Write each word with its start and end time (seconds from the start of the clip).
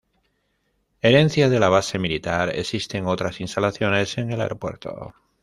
Herencia 1.03 1.47
de 1.47 1.59
la 1.59 1.69
base 1.69 1.99
militar, 1.99 2.49
existen 2.55 3.05
otras 3.05 3.39
instalaciones 3.39 4.17
en 4.17 4.31
el 4.31 4.41
aeropuerto. 4.41 5.13